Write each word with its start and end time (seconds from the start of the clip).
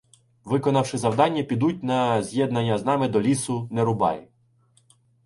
Виконавши 0.43 0.97
завдання, 0.97 1.43
підуть 1.43 1.83
на 1.83 2.23
з'єднання 2.23 2.77
з 2.77 2.85
нами 2.85 3.07
до 3.07 3.21
лісу 3.21 3.67
Нерубай. 3.71 4.27